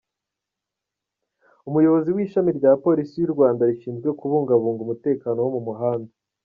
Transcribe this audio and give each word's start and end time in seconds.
Umuyobozi 1.67 2.09
w’Ishami 2.15 2.51
rya 2.59 2.71
Polisi 2.83 3.13
y’u 3.17 3.33
Rwanda 3.35 3.61
rishinzwe 3.69 4.09
kubungabunga 4.19 4.81
umutekano 4.83 5.37
wo 5.41 5.51
mu 5.57 5.61
muhanda. 5.69 6.11